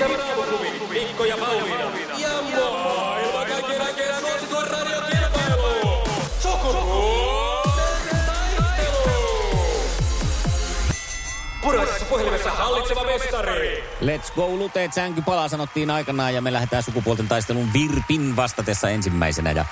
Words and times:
Iskävä 0.00 0.16
raamuklubi, 0.16 0.70
Mikko 0.88 1.24
ja 1.24 1.36
Pauliina. 1.36 1.84
Ja 2.18 2.28
maailman 2.42 3.46
kaikkien 3.46 3.82
aikeen 3.82 4.20
suosituen 4.20 4.68
radiokilpailu. 4.68 6.02
Sukupuolten 6.38 8.18
taistelu. 8.26 9.60
Puraisessa 11.60 12.04
puhelimessa 12.04 12.50
hallitseva 12.50 13.04
mestari. 13.04 13.84
Let's 14.00 14.34
go 14.34 14.48
luteet 14.48 14.92
sänky 14.92 15.22
palaa 15.22 15.48
sanottiin 15.48 15.90
aikanaan 15.90 16.34
ja 16.34 16.42
me 16.42 16.52
lähdetään 16.52 16.82
sukupuolten 16.82 17.28
taistelun 17.28 17.72
Virpin 17.72 18.36
vastatessa 18.36 18.90
ensimmäisenä. 18.90 19.52
Ja 19.52 19.64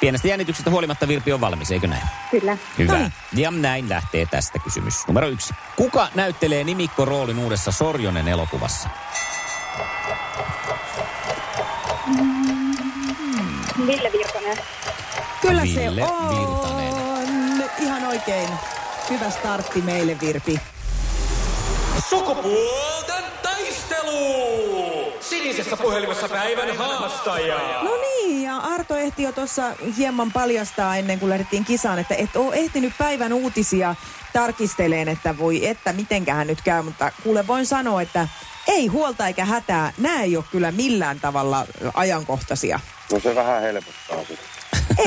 pienestä 0.00 0.28
jännityksestä 0.28 0.70
huolimatta 0.70 1.08
Virpi 1.08 1.32
on 1.32 1.40
valmis, 1.40 1.70
eikö 1.70 1.86
näin? 1.86 2.02
Kyllä. 2.30 2.56
Hyvä. 2.78 3.10
Ja 3.32 3.50
näin 3.50 3.88
lähtee 3.88 4.26
tästä 4.26 4.58
kysymys. 4.58 5.06
Numero 5.06 5.28
yksi. 5.28 5.54
Kuka 5.76 6.08
näyttelee 6.14 6.64
nimikko-roolin 6.64 7.38
uudessa 7.38 7.72
Sorjonen 7.72 8.28
elokuvassa? 8.28 8.88
Ville 13.86 14.12
Virtanen. 14.12 14.58
Kyllä 15.40 15.62
Ville 15.62 16.00
se 16.00 16.04
on. 16.04 16.28
Virtanen. 16.28 16.92
Ihan 17.78 18.04
oikein. 18.04 18.48
Hyvä 19.10 19.30
startti 19.30 19.82
meille, 19.82 20.16
Virpi. 20.20 20.60
Sukupuolten 22.08 23.24
taistelu. 23.42 25.12
Sinisessä 25.20 25.76
puhelimessa 25.76 26.28
päivän 26.28 26.76
haastaja. 26.76 27.82
No 27.82 27.96
niin, 27.96 28.42
ja 28.42 28.56
Arto 28.56 28.96
ehti 28.96 29.22
jo 29.22 29.32
tuossa 29.32 29.62
hieman 29.96 30.32
paljastaa 30.32 30.96
ennen 30.96 31.20
kuin 31.20 31.30
lähdettiin 31.30 31.64
kisaan, 31.64 31.98
että 31.98 32.14
et 32.14 32.36
ole 32.36 32.54
ehtinyt 32.54 32.92
päivän 32.98 33.32
uutisia 33.32 33.94
tarkisteleen, 34.32 35.08
että 35.08 35.38
voi 35.38 35.66
että 35.66 35.92
mitenkähän 35.92 36.46
nyt 36.46 36.62
käy, 36.62 36.82
mutta 36.82 37.12
kuule 37.22 37.46
voin 37.46 37.66
sanoa, 37.66 38.02
että 38.02 38.28
ei 38.68 38.86
huolta 38.86 39.26
eikä 39.26 39.44
hätää, 39.44 39.92
nämä 39.98 40.22
ei 40.22 40.36
ole 40.36 40.44
kyllä 40.50 40.72
millään 40.72 41.20
tavalla 41.20 41.66
ajankohtaisia. 41.94 42.80
No 43.12 43.20
se 43.20 43.34
vähän 43.34 43.62
helpottaa 43.62 44.18
sitten. 44.18 44.38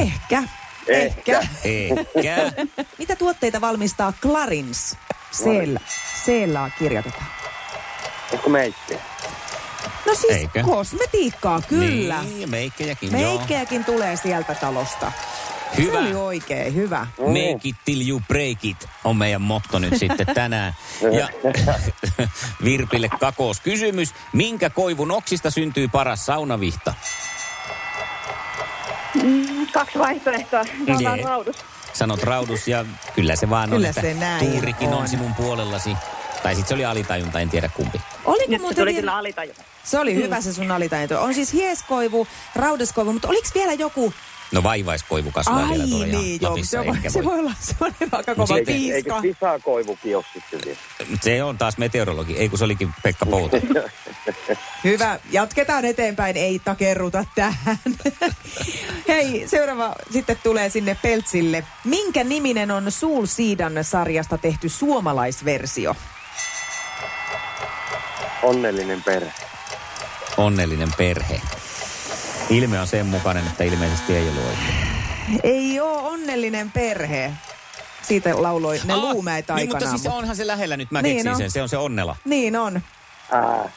Ehkä. 0.01 0.43
Ehkä. 0.87 1.47
Ehkä. 1.63 2.51
Mitä 2.97 3.15
tuotteita 3.15 3.61
valmistaa 3.61 4.13
Clarins? 4.21 4.97
Siellä, 5.31 5.79
siellä 6.25 6.71
kirjoitetaan. 6.79 7.25
Onko 8.33 8.49
meikkiä? 8.49 8.99
No 10.05 10.15
siis 10.15 10.33
Eikö? 10.37 10.63
kosmetiikkaa, 10.63 11.61
kyllä. 11.61 12.23
Niin, 12.23 12.49
meikkejäkin, 12.49 13.19
joo. 13.19 13.37
Meikkejäkin 13.37 13.85
tulee 13.85 14.15
sieltä 14.15 14.55
talosta. 14.55 15.11
Hyvä. 15.77 15.91
Se 15.91 15.97
oli 15.99 16.15
oikein 16.15 16.75
hyvä. 16.75 17.07
Make 17.19 17.59
it 17.63 17.75
till 17.85 18.09
you 18.09 18.21
break 18.27 18.65
it 18.65 18.87
on 19.03 19.17
meidän 19.17 19.41
motto 19.41 19.79
nyt 19.79 19.93
sitten 19.99 20.25
tänään. 20.33 20.73
Ja 21.11 21.29
Virpille 22.63 23.09
kakos 23.19 23.59
kysymys. 23.59 24.13
Minkä 24.33 24.69
koivun 24.69 25.11
oksista 25.11 25.51
syntyy 25.51 25.87
paras 25.87 26.25
saunavihta? 26.25 26.93
Mm, 29.23 29.67
kaksi 29.73 29.99
vaihtoehtoa. 29.99 30.63
Sanotaan 30.87 31.17
Jee. 31.17 31.25
raudus. 31.25 31.55
Sanot 31.93 32.23
raudus 32.23 32.67
ja 32.67 32.85
kyllä 33.15 33.35
se 33.35 33.49
vaan 33.49 33.63
on, 33.63 33.69
Kyllä 33.75 33.89
että 33.89 34.01
se 34.01 34.13
näin 34.13 34.47
tuurikin 34.51 34.89
on. 34.89 34.93
on. 34.93 35.07
sinun 35.07 35.33
puolellasi. 35.35 35.95
Tai 36.43 36.55
sitten 36.55 36.67
se 36.69 36.73
oli 36.73 36.85
alitajunta, 36.85 37.39
en 37.39 37.49
tiedä 37.49 37.69
kumpi. 37.69 38.01
Oliko 38.25 38.51
Nyt 38.51 38.59
se 38.59 38.61
muuten 38.61 38.75
tuli 38.81 38.85
vielä... 38.91 38.99
kyllä 39.01 39.15
alitaju. 39.17 39.53
Se 39.83 39.99
oli 39.99 40.15
hyvä 40.15 40.41
se 40.41 40.53
sun 40.53 40.71
alitaito. 40.71 41.21
On 41.21 41.33
siis 41.33 41.53
hieskoivu, 41.53 42.27
raudaskoivu, 42.55 43.13
mutta 43.13 43.27
oliko 43.27 43.47
vielä 43.55 43.73
joku... 43.73 44.13
No 44.51 44.63
vaivaiskoivu 44.63 45.31
kasvaa 45.31 45.57
Ai 45.57 45.69
vielä 45.69 45.87
tuolla 45.87 46.05
niin, 46.05 46.41
joo, 46.41 46.57
se, 46.63 46.85
voi, 46.85 46.97
se 47.07 47.23
voi. 47.23 47.39
olla 47.39 47.51
semmoinen 47.59 48.09
aika 48.11 48.35
kova 48.35 48.55
sitten- 48.55 48.75
Eikö 48.75 48.93
piiska. 48.93 49.21
sisäkoivukin 49.21 50.17
ole 50.17 50.25
sitten 50.33 50.59
vielä? 50.65 50.77
Se 51.21 51.43
on 51.43 51.57
taas 51.57 51.77
meteorologi, 51.77 52.37
ei 52.37 52.49
kun 52.49 52.57
se 52.59 52.65
olikin 52.65 52.93
Pekka 53.03 53.25
Pouta. 53.25 53.57
Hyvä, 54.83 55.19
jatketaan 55.31 55.85
eteenpäin, 55.85 56.37
ei 56.37 56.59
takerruta 56.59 57.25
tähän. 57.35 57.77
Hei, 59.07 59.47
seuraava 59.47 59.95
sitten 60.11 60.37
tulee 60.43 60.69
sinne 60.69 60.97
Peltsille. 61.01 61.63
Minkä 61.83 62.23
niminen 62.23 62.71
on 62.71 62.91
Soul 62.91 63.25
Siidan 63.25 63.73
sarjasta 63.81 64.37
tehty 64.37 64.69
suomalaisversio? 64.69 65.95
Onnellinen 68.43 69.03
perhe. 69.03 69.31
Onnellinen 70.37 70.89
perhe. 70.97 71.41
Ilme 72.49 72.79
on 72.79 72.87
sen 72.87 73.05
mukainen, 73.05 73.47
että 73.47 73.63
ilmeisesti 73.63 74.15
ei 74.15 74.29
ollut 74.29 74.43
oikein. 74.45 74.87
Ei 75.43 75.79
ole 75.79 75.97
onnellinen 76.01 76.71
perhe. 76.71 77.31
Siitä 78.01 78.41
lauloi 78.43 78.79
ne 78.83 78.93
Ah, 78.93 78.99
luumäet 78.99 79.47
niin, 79.47 79.59
mutta 79.59 79.75
aikanaan. 79.77 79.99
siis 79.99 80.13
onhan 80.13 80.35
se 80.35 80.47
lähellä 80.47 80.77
nyt, 80.77 80.91
mä 80.91 81.01
Niin 81.01 81.15
keksin 81.15 81.31
on. 81.31 81.37
sen, 81.37 81.51
se 81.51 81.61
on 81.61 81.69
se 81.69 81.77
onnela. 81.77 82.15
Niin 82.25 82.55
on. 82.55 82.81
Ää, 83.31 83.69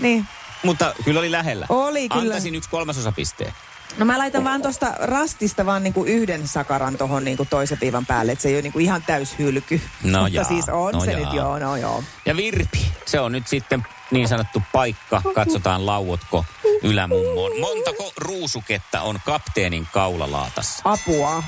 Niin. 0.00 0.26
Mutta 0.62 0.94
kyllä 1.04 1.20
oli 1.20 1.32
lähellä. 1.32 1.66
Oli 1.68 2.08
kyllä. 2.08 2.22
Antaisin 2.22 2.54
yksi 2.54 2.70
kolmasosa 2.70 3.12
pisteen. 3.12 3.52
No 3.98 4.04
mä 4.04 4.18
laitan 4.18 4.44
vaan 4.44 4.62
tosta 4.62 4.92
rastista 4.98 5.66
vaan 5.66 5.82
niinku 5.82 6.04
yhden 6.04 6.48
sakaran 6.48 6.96
tohon 6.96 7.24
niinku 7.24 7.44
toisen 7.50 7.78
viivan 7.80 8.06
päälle, 8.06 8.32
että 8.32 8.42
se 8.42 8.48
ei 8.48 8.54
ole 8.54 8.62
niinku 8.62 8.78
ihan 8.78 9.02
täys 9.06 9.38
hylky. 9.38 9.80
No 10.02 10.18
Mutta 10.20 10.34
jaa, 10.34 10.44
siis 10.44 10.68
on 10.68 10.92
no 10.92 11.00
se 11.00 11.12
jaa. 11.12 11.20
nyt 11.20 11.32
joo, 11.32 11.58
no 11.58 11.76
joo. 11.76 12.04
Ja 12.26 12.36
Virpi, 12.36 12.92
se 13.06 13.20
on 13.20 13.32
nyt 13.32 13.48
sitten 13.48 13.86
niin 14.10 14.28
sanottu 14.28 14.62
paikka. 14.72 15.22
Katsotaan 15.34 15.86
lauotko 15.86 16.44
ylämummoon. 16.82 17.60
Montako 17.60 18.12
ruusuketta 18.16 19.00
on 19.02 19.18
kapteenin 19.24 19.88
kaulalaatassa? 19.92 20.82
Apua. 20.84 21.42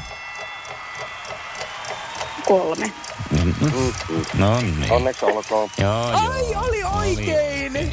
Kolme. 2.48 2.92
No 4.38 4.60
niin. 4.60 4.92
onneksi 4.92 5.24
olkoon. 5.24 5.70
Joo, 5.78 6.10
Ai, 6.12 6.52
joo. 6.52 6.62
oli 6.62 6.84
oikein! 6.84 7.92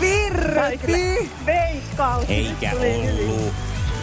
Virpi! 0.00 1.30
Veikkaus. 1.46 2.24
Eikä 2.28 2.72
ollut. 2.72 3.52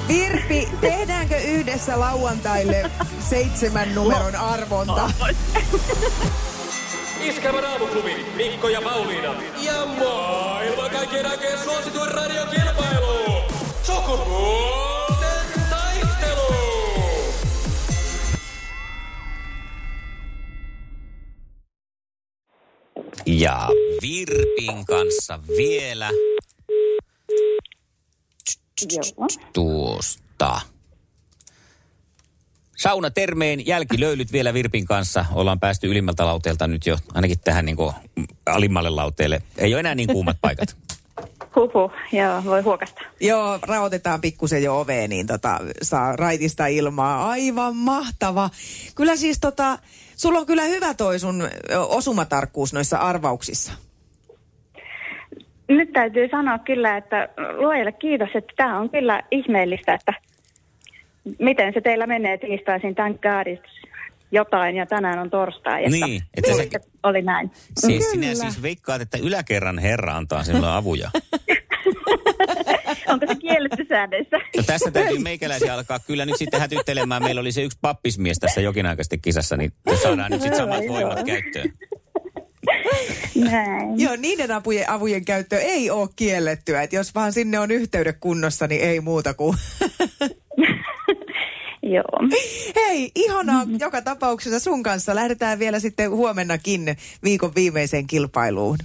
Virpi, 0.08 0.70
tehdäänkö 0.82 1.38
yhdessä 1.38 2.00
lauantaille 2.00 2.92
seitsemän 3.30 3.96
numeron 3.96 4.36
arvonta? 4.36 5.12
Iskävä 7.32 7.62
raamuklubi, 7.62 8.16
Mikko 8.36 8.70
ja 8.70 8.82
Pauliina. 8.82 9.36
Ja 9.64 9.86
maailman 9.86 10.90
kaikkien 10.90 11.26
aikeen 11.26 11.60
suosituen 11.60 12.12
radiokilpailu. 12.12 13.42
Sukupuolten 13.84 15.46
taistelu. 15.70 16.54
Ja 23.26 23.70
Virpin 24.02 24.86
kanssa 24.86 25.40
vielä 25.58 26.10
Joo. 28.92 29.28
tuosta. 29.54 30.62
Sauna 32.82 33.12
termeen 33.12 33.68
jälkilöylyt 33.68 34.32
vielä 34.32 34.54
Virpin 34.54 34.86
kanssa. 34.86 35.26
Ollaan 35.34 35.60
päästy 35.60 35.88
ylimmältä 35.88 36.26
lauteelta 36.26 36.68
nyt 36.68 36.86
jo 36.86 36.98
ainakin 37.14 37.40
tähän 37.40 37.66
niin 37.66 37.76
kuin 37.76 37.94
alimmalle 38.46 38.90
lauteelle. 38.90 39.42
Ei 39.58 39.74
ole 39.74 39.80
enää 39.80 39.96
niin 39.96 40.08
kuumat 40.08 40.38
paikat. 40.42 40.78
Huhu, 41.56 41.92
joo, 42.12 42.44
voi 42.46 42.62
huokasta. 42.62 43.02
Joo, 43.20 43.60
raotetaan 43.62 44.22
pikkusen 44.22 44.64
jo 44.64 44.80
oveen, 44.80 45.10
niin 45.10 45.28
tota, 45.28 45.60
saa 45.82 46.16
raitista 46.16 46.68
ilmaa. 46.68 47.30
Aivan 47.30 47.76
mahtava. 47.76 48.50
Kyllä 48.96 49.16
siis 49.16 49.40
tota, 49.40 49.78
sulla 50.16 50.40
on 50.40 50.46
kyllä 50.46 50.64
hyvä 50.64 50.94
toi 50.94 51.20
sun 51.20 51.50
osumatarkkuus 51.88 52.74
noissa 52.74 52.98
arvauksissa. 52.98 53.74
Nyt 55.68 55.94
täytyy 55.94 56.30
sanoa 56.32 56.60
kyllä, 56.60 56.98
että 56.98 57.30
luojalle 57.58 57.92
kiitos, 57.92 58.30
että 58.36 58.54
tämä 58.56 58.80
on 58.80 58.90
kyllä 58.90 59.24
ihmeellistä, 59.32 59.94
että 59.94 60.14
miten 61.40 61.74
se 61.74 61.82
teillä 61.82 62.08
menee 62.08 62.38
tiistaisin 62.38 62.96
tämän 62.96 63.12
God 63.22 63.58
jotain 64.32 64.76
ja 64.76 64.86
tänään 64.86 65.20
on 65.20 65.30
torstai. 65.30 65.86
Että 65.86 66.06
Niin, 66.06 66.22
että 66.38 66.54
se- 66.54 66.70
oli 67.04 67.22
näin. 67.22 67.52
Siis 67.80 68.12
sinä 68.12 68.36
siis 68.36 68.62
veikkaat, 68.62 69.02
että 69.02 69.18
yläkerran 69.24 69.80
herra 69.80 70.18
antaa 70.18 70.44
sinulle 70.44 70.72
avuja. 70.72 71.12
Onko 73.08 73.26
se 73.28 73.36
kielletty 73.36 73.86
säännöissä? 73.90 74.38
No 74.58 74.64
tässä 74.66 74.92
täytyy 74.92 75.20
meikäläisiä 75.20 75.74
alkaa 75.74 76.00
kyllä 76.00 76.26
nyt 76.26 76.38
sitten 76.38 76.60
hätyttelemään. 76.60 77.24
Meillä 77.24 77.42
oli 77.42 77.52
se 77.52 77.62
yksi 77.62 77.78
pappismies 77.82 78.40
tässä 78.40 78.62
jokin 78.62 78.86
aika 78.86 79.04
sitten 79.04 79.22
kisassa, 79.22 79.58
niin 79.58 79.74
saadaan 80.04 80.32
nyt 80.32 80.42
sitten 80.42 80.60
samat 80.60 80.84
voimat 80.88 81.24
käyttöön. 81.26 81.74
Näin. 83.36 84.00
Joo, 84.00 84.16
niiden 84.16 84.52
apujen, 84.52 84.90
avujen 84.90 85.26
käyttö 85.26 85.60
ei 85.60 85.90
ole 85.90 86.10
kiellettyä. 86.16 86.82
Että 86.82 86.96
jos 86.96 87.16
vaan 87.16 87.34
sinne 87.34 87.60
on 87.60 87.72
yhteydet 87.72 88.18
kunnossa, 88.20 88.68
niin 88.68 88.82
ei 88.82 89.00
muuta 89.00 89.34
kuin... 89.34 89.58
Joo. 91.94 92.42
Hei, 92.76 93.12
ihanaa 93.16 93.66
joka 93.80 94.02
tapauksessa 94.02 94.60
sun 94.60 94.84
kanssa. 94.84 95.16
Lähdetään 95.16 95.60
vielä 95.60 95.80
sitten 95.80 96.12
huomennakin 96.12 96.96
viikon 97.24 97.52
viimeiseen 97.56 98.08
kilpailuun. 98.08 98.78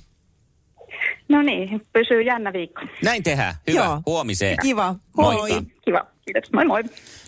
No 1.28 1.42
niin, 1.42 1.82
pysyy 1.92 2.22
jännä 2.22 2.52
viikko. 2.52 2.80
Näin 3.02 3.22
tehdään. 3.22 3.54
Hyvä. 3.66 3.84
Joo. 3.84 4.02
Huomiseen. 4.06 4.56
Kiva. 4.62 4.94
Moi. 5.16 5.34
Moikka. 5.34 5.62
Kiva. 5.84 6.06
Kiitos. 6.24 6.52
Moi 6.52 6.64
moi. 6.64 6.82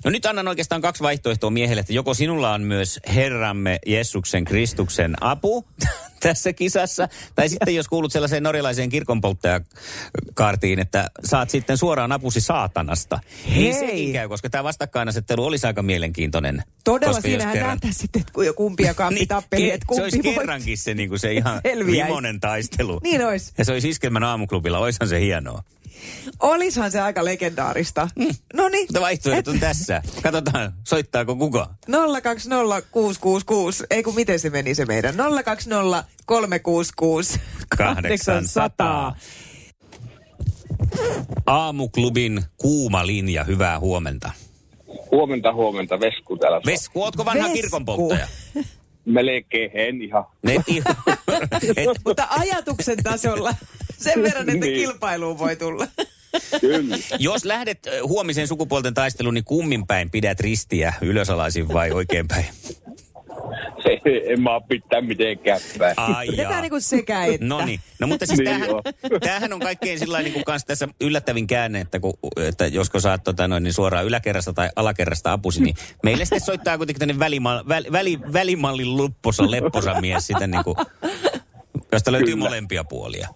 No 0.04 0.10
nyt 0.10 0.26
annan 0.26 0.48
oikeastaan 0.48 0.82
kaksi 0.82 1.02
vaihtoehtoa 1.02 1.50
miehelle, 1.50 1.80
että 1.80 1.92
joko 1.92 2.14
sinulla 2.14 2.52
on 2.52 2.62
myös 2.62 3.00
Herramme 3.14 3.78
Jessuksen 3.86 4.44
Kristuksen 4.44 5.14
apu, 5.20 5.64
tässä 6.28 6.52
kisassa. 6.52 7.08
Tai 7.34 7.48
sitten 7.48 7.74
jos 7.74 7.88
kuulut 7.88 8.12
sellaiseen 8.12 8.42
norjalaiseen 8.42 8.88
kirkonpolttajakaartiin, 8.88 10.78
että 10.78 11.10
saat 11.24 11.50
sitten 11.50 11.76
suoraan 11.78 12.12
apusi 12.12 12.40
saatanasta. 12.40 13.20
Niin 13.46 13.74
Hei. 13.74 13.86
sekin 13.88 14.12
käy, 14.12 14.28
koska 14.28 14.50
tämä 14.50 14.64
vastakkainasettelu 14.64 15.44
olisi 15.44 15.66
aika 15.66 15.82
mielenkiintoinen. 15.82 16.62
Todella 16.84 17.20
siinähän 17.20 17.52
kerran- 17.54 17.68
nähdään 17.70 17.94
sitten, 17.94 18.20
että 18.20 18.32
ku- 18.32 18.52
kumpia 18.56 18.94
kaappi 18.94 19.26
tappeli, 19.36 19.70
ke- 19.70 19.74
että 19.74 19.94
se 19.94 20.02
olisi 20.02 20.16
kumpi 20.16 20.26
voitti. 20.28 20.40
kerrankin 20.40 20.78
se, 20.78 20.94
niin 20.94 21.08
kuin 21.08 21.18
se 21.18 21.32
ihan 21.32 21.60
vimonen 21.86 22.40
taistelu. 22.40 23.00
Niin 23.02 23.26
olisi. 23.26 23.52
Ja 23.58 23.64
se 23.64 23.72
olisi 23.72 23.88
iskelmän 23.88 24.24
aamuklubilla, 24.24 24.78
oishan 24.78 25.08
se 25.08 25.20
hienoa. 25.20 25.62
Olishan 26.40 26.90
se 26.90 27.00
aika 27.00 27.24
legendaarista. 27.24 28.08
No 28.54 28.68
niin. 28.68 28.86
Mutta 28.88 29.00
vaihtoehdot 29.00 29.48
on 29.48 29.60
tässä. 29.60 30.02
Katsotaan, 30.22 30.72
soittaako 30.88 31.36
kuka. 31.36 31.74
020666, 31.88 33.84
ei 33.90 34.02
kun 34.02 34.14
miten 34.14 34.40
se 34.40 34.50
meni 34.50 34.74
se 34.74 34.84
meidän, 34.84 35.14
020366 35.14 35.18
800. 37.78 39.16
Aamuklubin 41.46 42.42
kuuma 42.56 43.06
linja, 43.06 43.44
hyvää 43.44 43.80
huomenta. 43.80 44.30
Huomenta, 45.10 45.52
huomenta. 45.52 46.00
Vesku 46.00 46.36
täällä. 46.36 46.60
Vesku, 46.66 47.02
ootko 47.02 47.24
vanha 47.24 47.42
Vesku. 47.42 47.54
kirkonpolttaja? 47.54 48.28
Melkein 49.04 49.70
en 49.74 50.02
ihan. 50.02 50.24
Et, 50.44 50.62
et, 51.76 51.88
Mutta 52.06 52.26
ajatuksen 52.30 53.02
tasolla 53.02 53.54
sen 53.98 54.22
verran, 54.22 54.50
että 54.50 54.66
Niin. 54.66 54.80
kilpailuun 54.80 55.38
voi 55.38 55.56
tulla. 55.56 55.88
Kyllä. 56.60 56.96
jos 57.18 57.44
lähdet 57.44 57.78
huomisen 58.02 58.48
sukupuolten 58.48 58.94
taisteluun, 58.94 59.34
niin 59.34 59.44
kummin 59.44 59.86
päin 59.86 60.10
pidät 60.10 60.40
ristiä, 60.40 60.94
ylösalaisin 61.00 61.68
vai 61.68 61.90
oikeinpäin? 61.90 62.44
Se, 63.82 64.00
en 64.32 64.42
mä 64.42 64.50
pitää 64.68 65.00
mitenkään 65.00 65.60
päin. 65.78 65.94
Ai. 65.98 66.26
Pidetään 66.26 66.62
niin 66.62 66.70
kuin 66.70 66.82
sekä 66.82 67.24
että. 67.24 67.46
No 67.46 67.64
niin. 67.64 67.80
No 68.00 68.06
mutta 68.06 68.26
siis 68.26 68.38
Niin 68.38 68.44
tämähän, 68.46 68.68
joo. 68.68 68.82
tämähän 69.20 69.52
on 69.52 69.60
kaikkein 69.60 69.98
sillä 69.98 70.22
niin 70.22 70.32
kuin 70.32 70.44
kans 70.44 70.64
tässä 70.64 70.88
yllättävin 71.00 71.46
käänne, 71.46 71.80
että, 71.80 72.00
kun, 72.00 72.14
että 72.36 72.66
josko 72.66 73.00
saat 73.00 73.24
tota 73.24 73.48
noin, 73.48 73.62
niin 73.62 73.74
suoraan 73.74 74.06
yläkerrasta 74.06 74.52
tai 74.52 74.68
alakerrasta 74.76 75.32
apusi, 75.32 75.62
niin 75.62 75.76
meille 76.02 76.24
sitten 76.24 76.40
soittaa 76.40 76.76
kuitenkin 76.76 76.98
tänne 76.98 77.18
välimal, 77.18 77.64
väl, 77.68 77.84
väli, 77.92 78.18
välimallin 78.32 78.96
lupposa, 78.96 79.50
lepposa 79.50 80.00
mies 80.00 80.26
sitä 80.26 80.46
niin 80.46 80.64
kuin, 80.64 80.76
josta 81.92 82.12
löytyy 82.12 82.34
Kyllä. 82.34 82.44
molempia 82.48 82.84
puolia. 82.84 83.28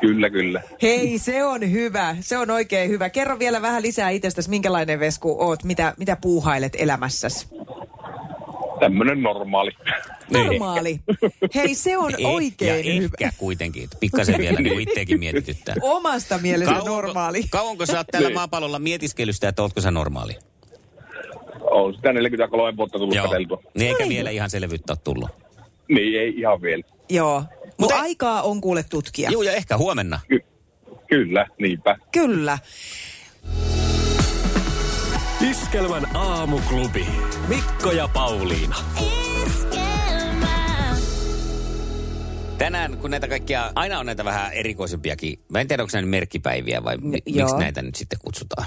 Kyllä, 0.00 0.30
kyllä. 0.30 0.62
Hei, 0.82 1.18
se 1.18 1.44
on 1.44 1.70
hyvä. 1.72 2.16
Se 2.20 2.38
on 2.38 2.50
oikein 2.50 2.90
hyvä. 2.90 3.10
Kerro 3.10 3.38
vielä 3.38 3.62
vähän 3.62 3.82
lisää 3.82 4.10
itsestäsi, 4.10 4.50
minkälainen 4.50 5.00
Vesku 5.00 5.36
oot, 5.40 5.64
mitä, 5.64 5.94
mitä 5.98 6.16
puuhailet 6.20 6.72
elämässäsi. 6.78 7.48
Tämmönen 8.80 9.22
normaali. 9.22 9.70
Normaali. 10.30 11.00
Hei, 11.54 11.74
se 11.74 11.98
on 11.98 12.12
Eh, 12.18 12.26
oikein 12.26 12.86
ja 12.86 12.94
hyvä. 12.94 13.14
ehkä 13.20 13.36
kuitenkin, 13.38 13.88
pikkasen 14.00 14.38
vielä 14.38 14.60
niin 14.60 14.80
itseäkin 14.80 15.18
mietityttää. 15.18 15.74
Omasta 15.82 16.38
mielestä 16.38 16.74
normaali. 16.74 17.42
Kauanko 17.50 17.86
sä 17.86 17.98
oot 17.98 18.06
tällä 18.06 18.28
Niin. 18.28 18.34
maapallolla 18.34 18.78
mietiskelystä, 18.78 19.48
että 19.48 19.62
ootko 19.62 19.80
sä 19.80 19.90
normaali? 19.90 20.32
On 21.60 21.94
sitä 21.94 22.12
43 22.12 22.76
vuotta 22.76 22.98
tullut 22.98 23.16
katseltua. 23.16 23.62
Niin 23.74 23.88
eikä 23.88 24.08
vielä 24.08 24.30
ihan 24.30 24.50
selvyyttä 24.50 24.92
ole 24.92 24.98
tullut. 25.04 25.30
Niin, 25.88 26.20
ei 26.20 26.34
ihan 26.40 26.62
vielä. 26.62 26.82
Joo. 27.10 27.44
Mutta 27.78 28.00
aikaa 28.00 28.42
on 28.42 28.60
kuule 28.60 28.82
tutkia. 28.82 29.30
Joo, 29.30 29.42
ja 29.42 29.52
ehkä 29.52 29.76
huomenna. 29.76 30.20
Ky- 30.28 30.40
kyllä, 31.08 31.46
niinpä. 31.60 31.96
Kyllä. 32.12 32.58
Iskelmän 35.50 36.16
aamuklubi. 36.16 37.06
Mikko 37.48 37.90
ja 37.92 38.08
Pauliina. 38.08 38.76
Tänään, 42.58 42.98
kun 42.98 43.10
näitä 43.10 43.28
kaikkia, 43.28 43.72
aina 43.74 43.98
on 43.98 44.06
näitä 44.06 44.24
vähän 44.24 44.52
erikoisempiakin, 44.52 45.38
mä 45.48 45.60
en 45.60 45.68
tiedä, 45.68 45.82
onko 45.82 45.90
näitä 45.92 46.08
merkkipäiviä 46.08 46.84
vai 46.84 46.96
mi- 46.96 47.22
miksi 47.26 47.56
näitä 47.58 47.82
nyt 47.82 47.94
sitten 47.94 48.18
kutsutaan. 48.24 48.66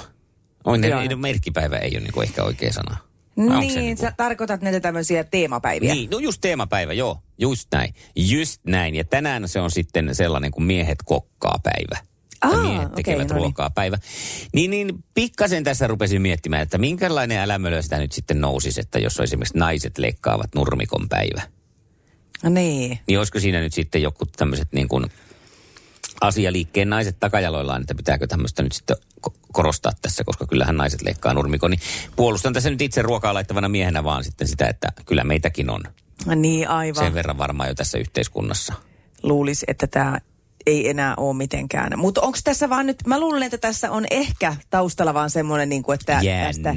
On 0.65 0.81
ne, 0.81 1.07
ne, 1.07 1.15
merkkipäivä 1.15 1.77
ei 1.77 1.91
ole 1.91 1.99
niinku 1.99 2.21
ehkä 2.21 2.43
oikea 2.43 2.73
sana. 2.73 2.97
Vai 3.37 3.45
onko 3.45 3.61
se 3.61 3.67
Niin, 3.67 3.75
niinku- 3.75 4.01
sä 4.01 4.13
tarkoitat 4.17 4.61
näitä 4.61 4.79
tämmöisiä 4.79 5.23
teemapäiviä. 5.23 5.93
Niin, 5.93 6.09
no 6.09 6.19
just 6.19 6.41
teemapäivä, 6.41 6.93
joo. 6.93 7.19
Just 7.37 7.67
näin. 7.71 7.93
Just 8.15 8.61
näin. 8.65 8.95
Ja 8.95 9.03
tänään 9.03 9.47
se 9.47 9.59
on 9.59 9.71
sitten 9.71 10.15
sellainen 10.15 10.51
kuin 10.51 10.63
miehet 10.63 10.99
kokkaa 11.05 11.59
päivä. 11.63 12.07
Aa, 12.41 12.61
miehet 12.63 12.95
tekevät 12.95 13.29
no 13.29 13.35
niin. 13.35 13.43
ruokaa 13.43 13.69
päivä. 13.69 13.97
Niin, 14.53 14.71
niin 14.71 15.03
pikkasen 15.13 15.63
tässä 15.63 15.87
rupesin 15.87 16.21
miettimään, 16.21 16.61
että 16.61 16.77
minkälainen 16.77 17.37
älämölö 17.37 17.81
sitä 17.81 17.97
nyt 17.97 18.11
sitten 18.11 18.41
nousisi, 18.41 18.81
että 18.81 18.99
jos 18.99 19.19
esimerkiksi 19.19 19.57
naiset 19.57 19.97
leikkaavat 19.97 20.55
nurmikon 20.55 21.09
päivä. 21.09 21.41
Niin. 22.49 22.99
Niin 23.07 23.19
olisiko 23.19 23.39
siinä 23.39 23.59
nyt 23.61 23.73
sitten 23.73 24.01
joku 24.01 24.25
tämmöiset 24.25 24.67
niin 24.71 24.87
kuin 24.87 25.05
asialiikkeen 26.21 26.89
naiset 26.89 27.19
takajaloillaan, 27.19 27.81
että 27.81 27.95
pitääkö 27.95 28.27
tämmöistä 28.27 28.63
nyt 28.63 28.71
sitten 28.71 28.95
ko- 29.27 29.33
korostaa 29.51 29.91
tässä, 30.01 30.23
koska 30.23 30.45
kyllähän 30.47 30.77
naiset 30.77 31.01
leikkaa 31.01 31.33
nurmikon. 31.33 31.71
Niin 31.71 31.81
puolustan 32.15 32.53
tässä 32.53 32.69
nyt 32.69 32.81
itse 32.81 33.01
ruokaa 33.01 33.33
laittavana 33.33 33.69
miehenä 33.69 34.03
vaan 34.03 34.23
sitten 34.23 34.47
sitä, 34.47 34.67
että 34.67 34.87
kyllä 35.05 35.23
meitäkin 35.23 35.69
on 35.69 35.83
Niin, 36.35 36.67
aivan. 36.69 37.03
sen 37.05 37.13
verran 37.13 37.37
varmaan 37.37 37.69
jo 37.69 37.75
tässä 37.75 37.97
yhteiskunnassa. 37.97 38.73
Luulisi, 39.23 39.65
että 39.69 39.87
tämä 39.87 40.19
ei 40.65 40.89
enää 40.89 41.13
ole 41.17 41.33
mitenkään. 41.37 41.99
Mutta 41.99 42.21
onko 42.21 42.37
tässä 42.43 42.69
vaan 42.69 42.85
nyt, 42.85 42.97
mä 43.07 43.19
luulen, 43.19 43.43
että 43.43 43.57
tässä 43.57 43.91
on 43.91 44.05
ehkä 44.11 44.55
taustalla 44.69 45.13
vaan 45.13 45.29
semmoinen, 45.29 45.69
niin 45.69 45.83
kuin, 45.83 45.93
että 45.93 46.19
tästä... 46.45 46.73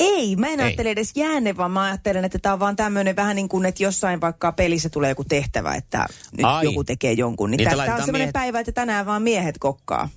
Ei, 0.00 0.36
mä 0.36 0.48
en 0.48 0.60
Ei. 0.60 0.66
ajattele 0.66 0.90
edes 0.90 1.10
jäänne, 1.14 1.56
vaan 1.56 1.70
mä 1.70 1.82
ajattelen, 1.82 2.24
että 2.24 2.38
tämä 2.38 2.52
on 2.52 2.60
vaan 2.60 2.76
tämmöinen 2.76 3.16
vähän 3.16 3.36
niin 3.36 3.48
kuin, 3.48 3.66
että 3.66 3.82
jossain 3.82 4.20
vaikka 4.20 4.52
pelissä 4.52 4.88
tulee 4.88 5.08
joku 5.10 5.24
tehtävä, 5.24 5.74
että 5.74 6.06
nyt 6.36 6.44
Ai. 6.46 6.64
joku 6.64 6.84
tekee 6.84 7.12
jonkun. 7.12 7.50
Niin 7.50 7.58
Niitä 7.58 7.70
tämä 7.70 7.82
on 7.82 7.88
semmoinen 8.04 8.28
miehet- 8.28 8.32
päivä, 8.32 8.60
että 8.60 8.72
tänään 8.72 9.06
vaan 9.06 9.22
miehet 9.22 9.58
kokkaa. 9.58 10.08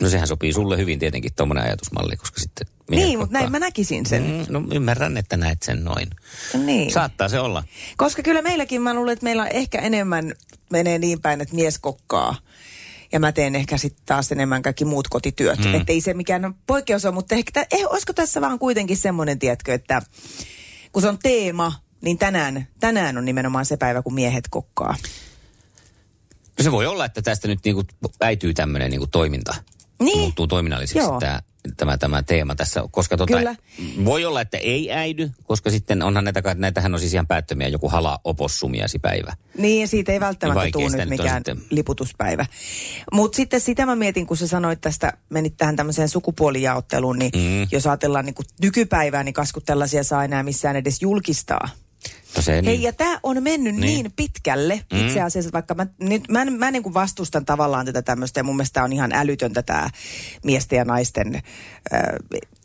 No 0.00 0.08
sehän 0.08 0.26
sopii 0.28 0.52
sulle 0.52 0.76
hyvin 0.78 0.98
tietenkin 0.98 1.30
tuommoinen 1.36 1.64
ajatusmalli, 1.64 2.16
koska 2.16 2.40
sitten... 2.40 2.66
Niin, 2.90 3.18
mutta 3.18 3.18
kokkaa. 3.26 3.40
näin 3.40 3.52
mä 3.52 3.58
näkisin 3.58 4.06
sen. 4.06 4.22
Mm, 4.22 4.44
no 4.48 4.62
ymmärrän, 4.74 5.16
että 5.16 5.36
näet 5.36 5.62
sen 5.62 5.84
noin. 5.84 6.10
Niin. 6.64 6.92
Saattaa 6.92 7.28
se 7.28 7.40
olla. 7.40 7.64
Koska 7.96 8.22
kyllä 8.22 8.42
meilläkin 8.42 8.82
mä 8.82 8.94
luulen, 8.94 9.12
että 9.12 9.24
meillä 9.24 9.46
ehkä 9.46 9.78
enemmän 9.78 10.34
menee 10.70 10.98
niin 10.98 11.20
päin, 11.20 11.40
että 11.40 11.54
mies 11.54 11.78
kokkaa. 11.78 12.36
Ja 13.12 13.20
mä 13.20 13.32
teen 13.32 13.54
ehkä 13.54 13.78
sitten 13.78 14.02
taas 14.06 14.32
enemmän 14.32 14.62
kaikki 14.62 14.84
muut 14.84 15.08
kotityöt. 15.08 15.64
Mm. 15.64 15.74
Että 15.74 15.92
ei 15.92 16.00
se 16.00 16.14
mikään 16.14 16.54
poikkeus 16.66 17.04
ole, 17.04 17.14
mutta 17.14 17.34
ehkä, 17.34 17.66
eh, 17.70 17.86
olisiko 17.86 18.12
tässä 18.12 18.40
vaan 18.40 18.58
kuitenkin 18.58 18.96
semmoinen, 18.96 19.38
tiedätkö, 19.38 19.74
että 19.74 20.02
kun 20.92 21.02
se 21.02 21.08
on 21.08 21.18
teema, 21.18 21.72
niin 22.00 22.18
tänään, 22.18 22.68
tänään 22.80 23.18
on 23.18 23.24
nimenomaan 23.24 23.66
se 23.66 23.76
päivä, 23.76 24.02
kun 24.02 24.14
miehet 24.14 24.44
kokkaa. 24.50 24.96
No 26.58 26.62
se 26.62 26.72
voi 26.72 26.86
olla, 26.86 27.04
että 27.04 27.22
tästä 27.22 27.48
nyt 27.48 27.58
niinku 27.64 27.84
äityy 28.20 28.54
tämmöinen 28.54 28.90
niinku 28.90 29.06
toiminta. 29.06 29.54
Niin. 30.00 30.18
Muuttuu 30.18 30.46
toiminnalliseksi 30.46 31.08
tämä, 31.20 31.40
tämä, 31.76 31.98
tämä 31.98 32.22
teema 32.22 32.54
tässä. 32.54 32.82
Koska 32.90 33.16
tota, 33.16 33.36
Kyllä. 33.36 33.56
voi 34.04 34.24
olla, 34.24 34.40
että 34.40 34.58
ei 34.58 34.92
äidy, 34.92 35.30
koska 35.44 35.70
sitten 35.70 36.02
onhan 36.02 36.24
näitä, 36.24 36.42
näitähän 36.54 36.94
on 36.94 37.00
siis 37.00 37.14
ihan 37.14 37.26
päättömiä 37.26 37.68
joku 37.68 37.88
hala 37.88 38.20
opossumiasipäivä. 38.24 39.32
Niin, 39.58 39.80
ja 39.80 39.88
siitä 39.88 40.12
ei 40.12 40.20
välttämättä 40.20 40.64
Niin 40.64 40.72
tule 40.72 40.96
nyt 40.96 41.08
mikään 41.08 41.36
sitten. 41.36 41.62
liputuspäivä. 41.70 42.46
Mutta 43.12 43.36
sitten 43.36 43.60
sitä 43.60 43.86
mä 43.86 43.96
mietin, 43.96 44.26
kun 44.26 44.36
sä 44.36 44.46
sanoit 44.46 44.80
tästä, 44.80 45.12
menit 45.30 45.56
tähän 45.56 45.76
tämmöiseen 45.76 46.08
sukupuolijaotteluun, 46.08 47.18
niin 47.18 47.30
mm. 47.36 47.68
jos 47.72 47.86
ajatellaan 47.86 48.24
niin 48.24 48.34
nykypäivää, 48.62 49.24
niin 49.24 49.32
kaskut 49.32 49.64
tällaisia 49.64 50.04
saa 50.04 50.24
enää 50.24 50.42
missään 50.42 50.76
edes 50.76 51.02
julkistaa. 51.02 51.68
No 52.36 52.42
se, 52.42 52.52
Hei, 52.52 52.62
niin. 52.62 52.82
ja 52.82 52.92
tämä 52.92 53.20
on 53.22 53.42
mennyt 53.42 53.74
niin, 53.74 54.02
Niin. 54.02 54.12
pitkälle 54.16 54.84
mm. 54.92 55.06
itse 55.06 55.20
asiassa, 55.20 55.52
vaikka 55.52 55.74
mä, 55.74 55.86
nyt, 55.98 56.28
mä, 56.28 56.44
mä 56.44 56.70
niin 56.70 56.82
kuin 56.82 56.94
vastustan 56.94 57.44
tavallaan 57.44 57.86
tätä 57.86 58.02
tämmöistä, 58.02 58.40
ja 58.40 58.44
mun 58.44 58.56
mielestä 58.56 58.84
on 58.84 58.92
ihan 58.92 59.12
älytöntä 59.12 59.62
tämä 59.62 59.90
miesten 60.44 60.76
ja 60.76 60.84
naisten, 60.84 61.34
äh, 61.34 62.00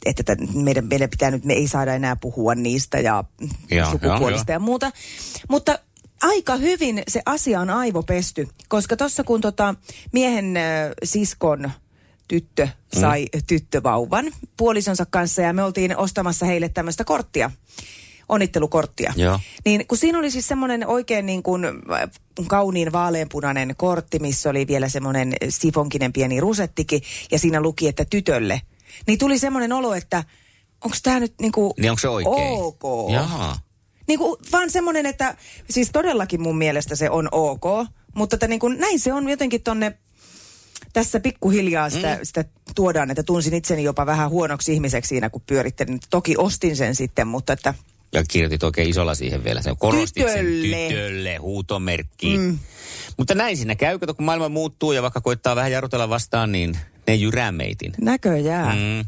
että 0.06 0.24
tä, 0.24 0.36
meidän, 0.54 0.88
meidän 0.88 1.10
pitää 1.10 1.32
nyt, 1.32 1.46
me 1.46 1.54
ei 1.54 1.68
saada 1.68 1.94
enää 1.94 2.16
puhua 2.16 2.56
niistä 2.56 3.00
ja 3.00 3.24
Joo, 3.72 3.92
sukupuolista 3.92 4.52
joo, 4.52 4.56
ja 4.56 4.60
muuta. 4.60 4.92
Mutta 5.50 5.80
aika 6.22 6.56
hyvin 6.56 7.04
se 7.08 7.22
asia 7.26 7.60
on 7.60 7.70
aivopesty, 7.70 8.48
koska 8.68 8.98
tuossa 8.98 9.24
kun 9.24 9.42
tota 9.42 9.76
miehen 10.12 10.58
äh, 10.58 10.64
siskon 11.04 11.72
tyttö 12.28 12.68
sai 13.00 13.26
mm. 13.36 13.42
tyttövauvan 13.48 14.26
puolisonsa 14.58 15.06
kanssa 15.10 15.42
ja 15.42 15.54
me 15.54 15.64
oltiin 15.64 15.98
ostamassa 15.98 16.46
heille 16.46 16.70
tämmöistä 16.70 17.04
korttia, 17.04 17.52
onnittelukorttia. 18.30 19.14
Joo. 19.16 19.40
Niin 19.66 19.88
kun 19.88 19.98
siinä 19.98 20.20
oli 20.20 20.32
siis 20.32 20.48
semmoinen 20.48 20.88
oikein 20.88 21.26
niin 21.26 21.44
kuin 21.44 21.66
äh, 21.66 22.10
kauniin 22.48 22.92
vaaleanpunainen 22.92 23.76
kortti, 23.78 24.20
missä 24.20 24.50
oli 24.50 24.68
vielä 24.68 24.90
semmoinen 24.90 25.34
sifonkinen 25.50 26.14
pieni 26.14 26.40
rusettikin 26.40 27.02
ja 27.32 27.40
siinä 27.40 27.62
luki, 27.62 27.88
että 27.88 28.06
tytölle. 28.06 28.62
Niin 29.08 29.20
tuli 29.20 29.40
semmoinen 29.40 29.74
olo, 29.74 29.94
että 29.94 30.24
onko 30.84 30.98
tämä 31.04 31.20
nyt 31.20 31.34
niin 31.42 31.52
kuin 31.52 31.74
Niin 31.78 31.92
onko 31.92 32.00
se 32.00 32.10
oikein? 32.10 32.52
ok? 32.52 33.12
Jaa. 33.12 33.60
Niin 34.08 34.20
kuin 34.20 34.38
vaan 34.52 34.70
semmoinen, 34.70 35.06
että 35.06 35.38
siis 35.70 35.90
todellakin 35.94 36.42
mun 36.42 36.58
mielestä 36.58 36.96
se 36.96 37.10
on 37.10 37.30
ok, 37.32 37.88
mutta 38.16 38.36
että 38.36 38.48
niin 38.48 38.60
kuin 38.60 38.80
näin 38.80 39.00
se 39.00 39.14
on 39.14 39.30
jotenkin 39.30 39.64
tonne 39.64 39.98
tässä 40.94 41.20
pikkuhiljaa 41.20 41.90
sitä, 41.90 42.16
mm. 42.16 42.20
sitä 42.24 42.46
tuodaan, 42.76 43.12
että 43.12 43.24
tunsin 43.24 43.54
itseni 43.54 43.84
jopa 43.84 44.06
vähän 44.06 44.30
huonoksi 44.30 44.74
ihmiseksi 44.74 45.10
siinä, 45.10 45.30
kun 45.30 45.42
pyörittelin. 45.48 46.00
Toki 46.10 46.36
ostin 46.38 46.76
sen 46.76 46.96
sitten, 46.96 47.28
mutta 47.28 47.54
että 47.54 47.74
Ja 48.16 48.24
kirjoitit 48.28 48.64
oikein 48.64 48.90
isolla 48.90 49.16
siihen 49.16 49.44
vielä. 49.44 49.62
Se 49.62 49.72
korostit 49.80 50.26
Tytölle. 50.26 50.78
sen 50.78 50.90
tytölle, 50.90 51.36
huutomerkki. 51.36 52.38
Mm. 52.38 52.60
Mutta 53.18 53.36
näin 53.36 53.58
siinä 53.58 53.76
käy, 53.76 54.00
kato, 54.00 54.14
kun 54.14 54.26
maailma 54.26 54.50
muuttuu 54.50 54.92
ja 54.92 55.02
vaikka 55.02 55.22
koittaa 55.22 55.56
vähän 55.56 55.72
jarrutella 55.72 56.10
vastaan, 56.10 56.52
niin 56.52 56.78
ne 57.08 57.16
jyrää 57.16 57.52
meitin. 57.52 57.94
Näköjään. 58.02 58.78
Mm. 58.78 59.06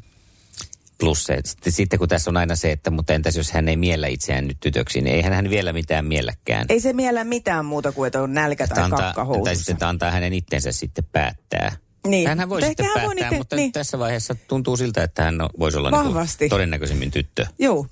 Plus 0.99 1.23
se, 1.23 1.33
että 1.33 1.51
sitten, 1.51 1.73
sitten 1.73 1.99
kun 1.99 2.07
tässä 2.07 2.29
on 2.29 2.37
aina 2.37 2.55
se, 2.55 2.71
että 2.71 2.89
mutta 2.91 3.13
entäs 3.13 3.35
jos 3.35 3.51
hän 3.51 3.67
ei 3.69 3.77
miellä 3.77 4.07
itseään 4.07 4.47
nyt 4.47 4.57
tytöksi, 4.59 5.01
niin 5.01 5.15
eihän 5.15 5.33
hän 5.33 5.49
vielä 5.49 5.73
mitään 5.73 6.05
mielläkään. 6.05 6.65
Ei 6.69 6.79
se 6.79 6.93
miellä 6.93 7.23
mitään 7.23 7.65
muuta 7.65 7.91
kuin, 7.91 8.07
että 8.07 8.21
on 8.21 8.33
nälkä 8.33 8.63
Että 8.63 8.75
tai 8.75 8.83
antaa, 8.83 9.13
kakka 9.13 9.39
tai 9.43 9.55
sitten 9.55 9.73
että 9.73 9.89
antaa 9.89 10.11
hänen 10.11 10.33
itsensä 10.33 10.71
sitten 10.71 11.03
päättää. 11.11 11.75
Niin. 12.07 12.27
Hänhän 12.27 12.49
voi 12.49 12.61
sitten 12.61 12.85
päättää, 12.85 13.05
voi 13.05 13.13
itse- 13.17 13.37
mutta 13.37 13.55
niin. 13.55 13.71
tässä 13.71 13.99
vaiheessa 13.99 14.35
tuntuu 14.47 14.77
siltä, 14.77 15.03
että 15.03 15.23
hän 15.23 15.41
on- 15.41 15.49
voisi 15.59 15.77
olla 15.77 15.91
Vahvasti. 15.91 16.43
niin 16.43 16.49
todennäköisemmin 16.49 17.11
tyttö. 17.11 17.45
Joo. 17.59 17.87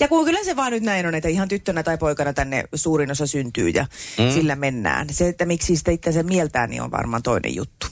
Ja 0.00 0.08
kun 0.08 0.24
kyllä 0.24 0.44
se 0.44 0.56
vaan 0.56 0.72
nyt 0.72 0.82
näin 0.82 1.06
on, 1.06 1.14
että 1.14 1.28
ihan 1.28 1.48
tyttönä 1.48 1.82
tai 1.82 1.98
poikana 1.98 2.32
tänne 2.32 2.64
suurin 2.74 3.10
osa 3.10 3.26
syntyy 3.26 3.68
ja 3.68 3.86
mm. 4.18 4.30
sillä 4.30 4.56
mennään. 4.56 5.06
Se, 5.10 5.28
että 5.28 5.46
miksi 5.46 5.76
sitä 5.76 5.90
itse 5.90 6.22
mieltää, 6.22 6.66
niin 6.66 6.82
on 6.82 6.90
varmaan 6.90 7.22
toinen 7.22 7.54
juttu. 7.54 7.86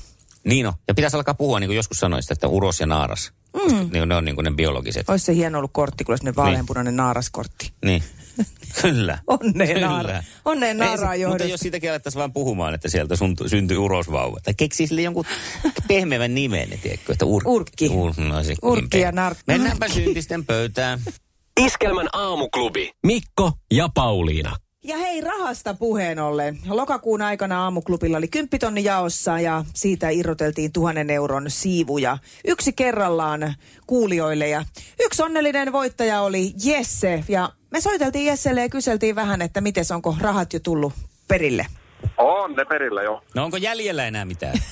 Niin 0.44 0.66
on. 0.66 0.72
Ja 0.88 0.94
pitäisi 0.94 1.16
alkaa 1.16 1.34
puhua, 1.34 1.60
niin 1.60 1.68
kuin 1.68 1.76
joskus 1.76 1.98
sanoisit, 1.98 2.30
että 2.30 2.48
uros 2.48 2.80
ja 2.80 2.86
naaras. 2.86 3.32
Mm. 3.54 3.60
Koska 3.60 3.86
ne, 3.92 4.06
ne 4.06 4.14
on 4.14 4.24
niin 4.24 4.34
kuin 4.34 4.44
ne 4.44 4.50
biologiset. 4.50 5.08
Olisi 5.08 5.24
se 5.24 5.34
hieno 5.34 5.58
ollut 5.58 5.70
kortti, 5.72 6.04
kun 6.04 6.12
olisi 6.12 6.20
semmoinen 6.20 6.36
vaaleanpunainen 6.36 6.96
naaraskortti. 6.96 7.72
Niin. 7.84 8.02
Kyllä. 8.82 9.18
Onneen 9.26 9.80
naara. 9.80 10.22
Onneen 10.44 10.76
naaraa 10.76 11.14
johdosta. 11.14 11.44
Mutta 11.44 11.52
jos 11.52 11.60
siitäkin 11.60 11.90
alettaisiin 11.90 12.18
vaan 12.18 12.32
puhumaan, 12.32 12.74
että 12.74 12.88
sieltä 12.88 13.16
sun, 13.16 13.36
syntyy 13.46 13.78
urosvauva. 13.78 14.40
Tai 14.42 14.54
keksii 14.54 14.86
sille 14.86 15.02
jonkun 15.02 15.24
pehmeävän 15.88 16.34
nimen, 16.34 16.70
niin 16.70 16.80
tiedätkö, 16.80 17.12
että 17.12 17.24
ur, 17.24 17.42
Urkki. 17.46 17.88
Ur, 17.88 18.12
no, 18.16 18.42
se 18.42 18.54
Urkki 18.62 19.00
ja 19.00 19.10
nar- 19.10 19.36
Mennäänpä 19.46 19.88
syntisten 19.88 20.44
pöytään. 20.44 21.00
Iskelmän 21.60 22.08
aamuklubi. 22.12 22.90
Mikko 23.06 23.52
ja 23.72 23.88
Pauliina. 23.94 24.56
Ja 24.84 24.96
hei, 24.96 25.20
rahasta 25.20 25.74
puheen 25.74 26.18
ollen. 26.18 26.58
Lokakuun 26.68 27.22
aikana 27.22 27.62
aamuklubilla 27.62 28.16
oli 28.18 28.28
kymppitonni 28.28 28.84
jaossa 28.84 29.40
ja 29.40 29.64
siitä 29.74 30.08
irroteltiin 30.10 30.72
tuhannen 30.72 31.10
euron 31.10 31.44
siivuja. 31.50 32.18
Yksi 32.44 32.72
kerrallaan 32.72 33.54
kuulijoille 33.86 34.48
ja 34.48 34.64
yksi 35.00 35.22
onnellinen 35.22 35.72
voittaja 35.72 36.20
oli 36.20 36.52
Jesse. 36.64 37.24
Ja 37.28 37.48
me 37.70 37.80
soiteltiin 37.80 38.26
Jesselle 38.26 38.60
ja 38.60 38.68
kyseltiin 38.68 39.16
vähän, 39.16 39.42
että 39.42 39.60
miten 39.60 39.84
onko 39.94 40.16
rahat 40.20 40.52
jo 40.52 40.60
tullut 40.60 40.92
perille. 41.28 41.66
On 42.18 42.52
ne 42.52 42.64
perillä 42.64 43.02
jo. 43.02 43.22
No 43.34 43.44
onko 43.44 43.56
jäljellä 43.56 44.06
enää 44.06 44.24
mitään? 44.24 44.54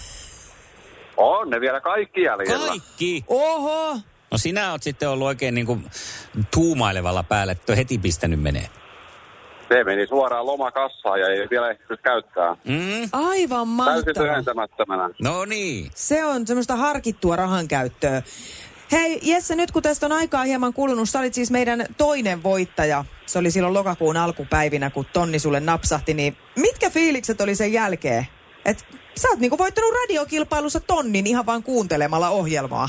On 1.16 1.50
ne 1.50 1.60
vielä 1.60 1.80
kaikki 1.80 2.22
jäljellä. 2.22 2.66
Kaikki. 2.66 3.24
Oho! 3.28 3.98
No 4.32 4.38
sinä 4.38 4.70
oot 4.72 4.82
sitten 4.82 5.08
ollut 5.08 5.26
oikein 5.26 5.54
niin 5.54 5.66
kuin 5.66 5.84
tuumailevalla 6.54 7.22
päällä, 7.22 7.52
että 7.52 7.72
on 7.72 7.76
heti 7.76 7.98
pistänyt 7.98 8.40
menee. 8.42 8.66
Se 9.68 9.84
meni 9.84 10.06
suoraan 10.06 10.46
lomakassaan 10.46 11.20
ja 11.20 11.26
ei 11.26 11.48
vielä 11.50 11.70
ehtinyt 11.70 12.00
käyttää. 12.00 12.56
Mm? 12.64 13.08
Aivan 13.12 13.66
Täysin 13.68 13.76
mahtavaa. 13.76 14.02
tyhjentämättömänä. 14.26 15.10
No 15.22 15.44
niin. 15.44 15.90
Se 15.94 16.24
on 16.24 16.46
semmoista 16.46 16.76
harkittua 16.76 17.36
rahan 17.36 17.68
käyttöä. 17.68 18.22
Hei 18.92 19.18
Jesse, 19.22 19.56
nyt 19.56 19.70
kun 19.70 19.82
tästä 19.82 20.06
on 20.06 20.12
aikaa 20.12 20.44
hieman 20.44 20.72
kulunut, 20.72 21.08
sä 21.08 21.18
olit 21.18 21.34
siis 21.34 21.50
meidän 21.50 21.86
toinen 21.96 22.42
voittaja. 22.42 23.04
Se 23.26 23.38
oli 23.38 23.50
silloin 23.50 23.74
lokakuun 23.74 24.16
alkupäivinä, 24.16 24.90
kun 24.90 25.06
tonni 25.12 25.38
sulle 25.38 25.60
napsahti, 25.60 26.14
niin 26.14 26.36
mitkä 26.56 26.90
fiilikset 26.90 27.40
oli 27.40 27.54
sen 27.54 27.72
jälkeen? 27.72 28.26
Et 28.64 28.86
sä 29.16 29.28
oot 29.28 29.38
niinku 29.38 29.58
voittanut 29.58 29.94
radiokilpailussa 30.02 30.80
tonnin 30.80 31.26
ihan 31.26 31.46
vaan 31.46 31.62
kuuntelemalla 31.62 32.28
ohjelmaa. 32.28 32.88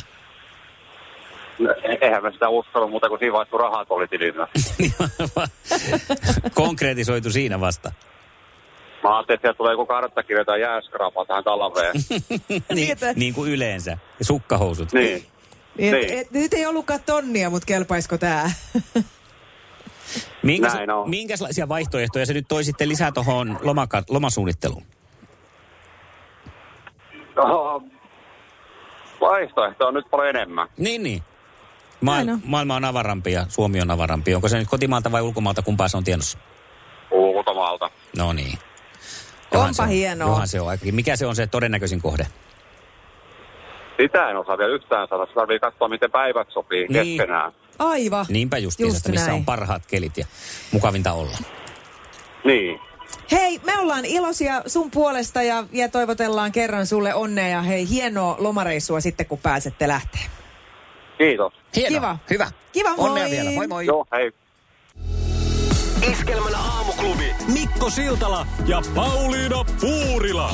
Eihän 2.01 2.24
me 2.24 2.31
sitä 2.31 2.50
uskonut 2.50 2.89
muuta 2.89 3.10
kuin 3.10 3.19
siinä 3.19 3.33
vaiheessa, 3.33 3.51
kun 3.51 3.60
rahat 3.60 3.88
oli 3.91 4.07
tilillä. 4.07 4.48
Konkretisoitu 6.53 7.31
siinä 7.31 7.60
vasta. 7.60 7.91
Mä 9.03 9.17
ajattelin, 9.17 9.36
että 9.38 9.53
tulee 9.53 9.74
joku 9.74 9.86
karttakirja 9.86 10.45
tai 10.45 10.62
jääskrapa 10.62 11.25
tähän 11.25 11.43
talveen. 11.43 11.93
niin, 12.75 12.91
että- 12.91 13.13
niin 13.13 13.33
kuin 13.33 13.51
yleensä. 13.51 13.98
Ja 14.19 14.25
sukkahousut. 14.25 14.93
niin. 14.93 15.25
Niin, 15.77 15.93
et, 15.95 16.01
Niin. 16.10 16.19
et, 16.19 16.31
nyt 16.31 16.53
ei 16.53 16.65
ollutkaan 16.65 17.00
tonnia, 17.05 17.50
mutta 17.50 17.65
kelpaisiko 17.65 18.17
tää? 18.17 18.51
Minkäs, 20.43 20.74
Näin 20.74 20.89
on. 20.91 21.10
minkälaisia 21.10 21.69
vaihtoehtoja 21.69 22.25
se 22.25 22.33
nyt 22.33 22.45
toi 22.48 22.63
sitten 22.63 22.89
lisää 22.89 23.12
tuohon 23.12 23.60
lomaka- 23.62 24.03
lomasuunnitteluun? 24.10 24.83
Oh, 27.38 27.83
vaihtoehto 29.22 29.88
on 29.88 29.93
nyt 29.93 30.05
paljon 30.12 30.29
enemmän. 30.29 30.67
Niin, 30.77 31.03
niin. 31.03 31.24
On. 32.12 32.41
maailma 32.45 32.75
on 32.75 32.86
avarampi 32.86 33.31
ja 33.31 33.45
Suomi 33.50 33.81
on 33.81 33.91
avarampi. 33.91 34.36
Onko 34.36 34.48
se 34.50 34.57
nyt 34.57 34.67
kotimaalta 34.67 35.12
vai 35.12 35.22
ulkomaalta, 35.22 35.62
kumpaa 35.62 35.88
se 35.88 35.98
on 35.98 36.03
tiedossa? 36.03 36.38
Ulkomaalta. 37.12 37.89
No 38.17 38.33
niin. 38.33 38.57
Onpa 39.51 39.74
se 39.74 39.81
on, 39.81 39.88
hienoa. 39.89 40.27
Johan 40.29 40.48
se 40.48 40.62
on. 40.62 40.69
aika- 40.69 40.86
Mikä 40.91 41.15
se 41.15 41.25
on 41.25 41.36
se 41.36 41.48
todennäköisin 41.48 42.01
kohde? 42.01 42.27
Sitä 44.01 44.29
en 44.29 44.38
osaa 44.38 44.57
vielä 44.57 44.74
yhtään 44.75 45.07
sanoa. 45.07 45.25
Se 45.25 45.33
tarvii 45.33 45.60
katsoa, 45.60 45.88
miten 45.88 46.12
päivät 46.12 46.48
sopii 46.53 46.88
Niin. 46.89 47.17
keskenään. 47.17 47.51
Aivan. 47.79 48.25
Niinpä 48.29 48.57
just, 48.57 48.79
Just 48.79 48.93
just 48.93 49.07
missä 49.07 49.25
näin. 49.27 49.36
on 49.39 49.45
parhaat 49.45 49.86
kelit 49.86 50.17
ja 50.17 50.25
mukavinta 50.72 51.13
olla. 51.13 51.38
Niin. 52.43 52.79
Hei, 53.31 53.60
me 53.65 53.77
ollaan 53.79 54.05
iloisia 54.05 54.62
sun 54.67 54.91
puolesta 54.91 55.41
ja, 55.41 55.63
ja 55.72 55.89
toivotellaan 55.89 56.51
kerran 56.51 56.88
sulle 56.88 57.13
onnea 57.13 57.48
ja 57.48 57.62
hei, 57.62 57.89
hienoa 57.89 58.36
lomareissua 58.39 59.00
sitten, 59.01 59.25
kun 59.25 59.39
pääsette 59.39 59.88
lähteä. 59.88 60.22
Kiitos. 61.17 61.53
Hienoa. 61.75 62.00
Kiva. 62.00 62.17
Hyvä. 62.29 62.51
Kiva, 62.72 62.89
Onnea 62.98 63.24
moi. 63.24 63.32
vielä. 63.32 63.51
Moi 63.51 63.67
moi. 63.67 63.86
Joo, 63.86 64.05
hei. 64.12 64.32
Iskelmän 66.12 66.55
aamuklubi. 66.55 67.36
Mikko 67.53 67.89
Siltala 67.89 68.48
ja 68.65 68.82
Pauliina 68.96 69.65
Puurila. 69.82 70.51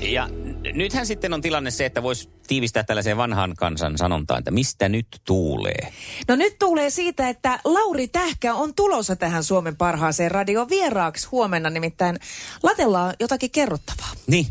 Ja 0.00 0.28
nythän 0.72 1.06
sitten 1.06 1.34
on 1.34 1.40
tilanne 1.40 1.70
se, 1.70 1.86
että 1.86 2.02
voisi 2.02 2.30
tiivistää 2.46 2.82
tällaiseen 2.84 3.16
vanhan 3.16 3.54
kansan 3.56 3.98
sanontaan, 3.98 4.38
että 4.38 4.50
mistä 4.50 4.88
nyt 4.88 5.06
tuulee. 5.24 5.92
No 6.28 6.36
nyt 6.36 6.58
tulee 6.58 6.90
siitä, 6.90 7.28
että 7.28 7.58
Lauri 7.64 8.08
Tähkä 8.08 8.54
on 8.54 8.74
tulossa 8.74 9.16
tähän 9.16 9.44
Suomen 9.44 9.76
parhaaseen 9.76 10.30
radio 10.30 10.68
vieraaksi 10.68 11.28
huomenna, 11.32 11.70
nimittäin 11.70 12.18
latellaan 12.62 13.14
jotakin 13.20 13.50
kerrottavaa. 13.50 14.10
Niin. 14.26 14.46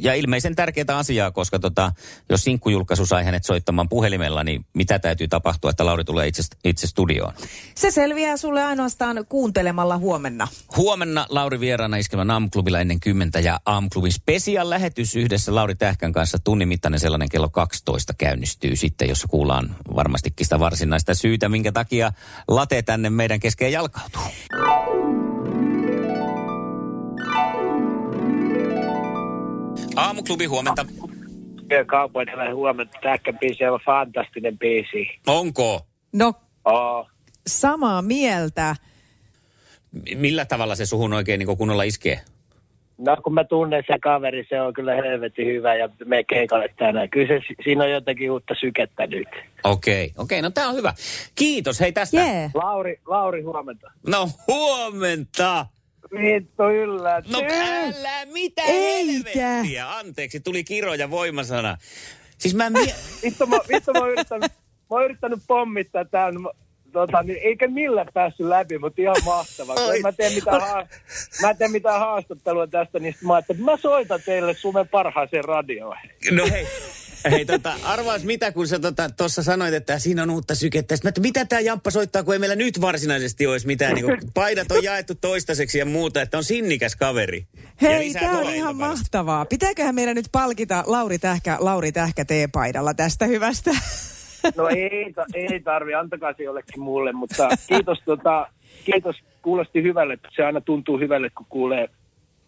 Ja 0.00 0.14
ilmeisen 0.14 0.56
tärkeää 0.56 0.98
asiaa, 0.98 1.30
koska 1.30 1.58
tota, 1.58 1.92
jos 2.28 2.44
sinkkujulkaisu 2.44 3.06
sai 3.06 3.24
hänet 3.24 3.44
soittamaan 3.44 3.88
puhelimella, 3.88 4.44
niin 4.44 4.66
mitä 4.74 4.98
täytyy 4.98 5.28
tapahtua, 5.28 5.70
että 5.70 5.86
Lauri 5.86 6.04
tulee 6.04 6.26
itse, 6.26 6.42
itse 6.64 6.86
studioon? 6.86 7.32
Se 7.74 7.90
selviää 7.90 8.36
sulle 8.36 8.62
ainoastaan 8.62 9.26
kuuntelemalla 9.28 9.98
huomenna. 9.98 10.48
Huomenna 10.76 11.26
Lauri 11.28 11.60
vieraana 11.60 11.96
iskelmän 11.96 12.30
aamuklubilla 12.30 12.80
ennen 12.80 13.00
kymmentä 13.00 13.40
ja 13.40 13.60
aamuklubin 13.66 14.12
special 14.12 14.70
lähetys 14.70 15.16
yhdessä 15.16 15.54
Lauri 15.54 15.74
Tähkän 15.74 16.12
kanssa. 16.12 16.38
Tunnin 16.44 16.68
mittainen 16.68 17.00
sellainen 17.00 17.28
kello 17.28 17.48
12 17.48 18.14
käynnistyy 18.18 18.76
sitten, 18.76 19.08
jossa 19.08 19.28
kuullaan 19.28 19.76
varmastikin 19.96 20.46
sitä 20.46 20.60
varsinaista 20.60 21.14
syytä, 21.14 21.48
minkä 21.48 21.72
takia 21.72 22.12
late 22.48 22.82
tänne 22.82 23.10
meidän 23.10 23.40
keskeen 23.40 23.72
jalkautuu. 23.72 24.22
Aamuklubi 29.96 30.44
huomenta. 30.44 30.86
Ja 31.70 31.84
kaupoilla 31.84 32.54
huomenta. 32.54 32.98
Tähkän 33.02 33.38
biisi 33.38 33.64
on 33.64 33.80
fantastinen 33.86 34.58
biisi. 34.58 35.06
Onko? 35.26 35.86
No, 36.12 36.32
Oh. 36.64 37.08
samaa 37.46 38.02
mieltä. 38.02 38.76
M- 39.92 40.18
Millä 40.18 40.44
tavalla 40.44 40.74
se 40.74 40.86
suhun 40.86 41.12
oikein 41.12 41.38
niin 41.38 41.56
kunnolla 41.58 41.82
iskee? 41.82 42.20
No 42.98 43.16
kun 43.24 43.34
mä 43.34 43.44
tunnen 43.44 43.84
sen 43.86 44.00
kaveri, 44.00 44.46
se 44.48 44.60
on 44.60 44.72
kyllä 44.74 44.94
helvetin 44.94 45.46
hyvä 45.46 45.74
ja 45.74 45.88
me 46.04 46.24
keikalle 46.24 46.68
tänään. 46.78 47.10
Kyllä 47.10 47.26
se, 47.28 47.54
siinä 47.64 47.84
on 47.84 47.90
jotakin 47.90 48.30
uutta 48.30 48.54
sykettä 48.60 49.06
nyt. 49.06 49.28
Okei, 49.64 50.12
okei, 50.18 50.42
no 50.42 50.50
tää 50.50 50.68
on 50.68 50.74
hyvä. 50.74 50.94
Kiitos 51.34 51.80
hei 51.80 51.92
tästä. 51.92 52.16
Yeah. 52.20 52.50
Lauri, 52.54 53.00
Lauri 53.06 53.42
huomenta. 53.42 53.90
No 54.06 54.28
huomenta. 54.48 55.66
Vittu 56.12 56.62
yllä. 56.62 57.22
No 57.32 57.42
älä, 57.50 58.26
mitä 58.32 58.62
Eikä. 58.62 58.72
helvettiä. 59.12 59.96
Anteeksi, 59.96 60.40
tuli 60.40 60.64
kiro 60.64 60.94
ja 60.94 61.10
voimasana. 61.10 61.76
Siis 62.38 62.54
mä 62.54 62.70
mie- 62.70 62.94
Vittu 63.22 63.46
mä, 63.46 63.58
vittu 63.68 63.92
mä 63.92 64.00
oon 64.00 64.10
yrittänyt, 64.10 64.52
mä 64.90 64.96
oon 64.96 65.04
yrittänyt 65.04 65.38
pommittaa 65.46 66.04
tämän. 66.04 66.34
Tota, 66.92 67.22
niin 67.22 67.38
eikä 67.42 67.68
millään 67.68 68.06
päässyt 68.14 68.46
läpi, 68.46 68.78
mutta 68.78 69.02
ihan 69.02 69.16
mahtavaa. 69.24 69.76
Kun 69.76 70.00
mä 70.02 70.12
teen 70.12 70.32
mitään, 70.32 70.60
haa, 70.60 70.86
mä 71.42 71.68
mitään 71.68 72.00
haastattelua 72.00 72.66
tästä, 72.66 72.98
niin 72.98 73.14
mä 73.22 73.34
ajattelin, 73.34 73.60
että 73.60 73.70
mä 73.72 73.76
soitan 73.76 74.20
teille 74.24 74.54
Suomen 74.54 74.88
parhaaseen 74.88 75.44
radioon. 75.44 75.96
No 76.30 76.46
hei. 76.50 76.66
Hei, 77.30 77.44
tota, 77.44 77.74
arvaas 77.84 78.24
mitä, 78.24 78.52
kun 78.52 78.68
sä 78.68 78.78
tuossa 78.78 79.08
tota, 79.16 79.42
sanoit, 79.42 79.74
että 79.74 79.98
siinä 79.98 80.22
on 80.22 80.30
uutta 80.30 80.54
sykettä. 80.54 80.96
Sitten, 80.96 81.06
mä, 81.06 81.08
että 81.08 81.20
mitä 81.20 81.44
tämä 81.44 81.60
Jamppa 81.60 81.90
soittaa, 81.90 82.22
kun 82.22 82.34
ei 82.34 82.38
meillä 82.38 82.56
nyt 82.56 82.80
varsinaisesti 82.80 83.46
olisi 83.46 83.66
mitään. 83.66 83.94
Niin 83.94 84.04
kuin, 84.04 84.18
paidat 84.34 84.70
on 84.70 84.82
jaettu 84.82 85.14
toistaiseksi 85.14 85.78
ja 85.78 85.86
muuta, 85.86 86.22
että 86.22 86.36
on 86.36 86.44
sinnikäs 86.44 86.96
kaveri. 86.96 87.46
Hei, 87.82 88.12
tämä 88.12 88.38
on 88.38 88.54
ihan 88.54 88.76
mahtavaa. 88.76 89.44
Pitääköhän 89.44 89.94
meidän 89.94 90.16
nyt 90.16 90.28
palkita 90.32 90.84
Lauri 90.86 91.18
Tähkä, 91.18 91.56
Lauri 91.60 91.92
Tähkä 91.92 92.24
teepaidalla 92.24 92.94
tästä 92.94 93.26
hyvästä? 93.26 93.70
No 94.56 94.68
ei, 94.68 95.12
ta- 95.14 95.26
ei 95.34 95.60
tarvi, 95.60 95.94
antakaa 95.94 96.32
se 96.36 96.42
jollekin 96.42 96.80
muulle, 96.82 97.12
mutta 97.12 97.48
kiitos, 97.66 97.98
tota, 98.04 98.46
kiitos, 98.84 99.16
kuulosti 99.42 99.82
hyvälle. 99.82 100.18
Se 100.36 100.44
aina 100.44 100.60
tuntuu 100.60 100.98
hyvälle, 100.98 101.30
kun 101.30 101.46
kuulee 101.48 101.88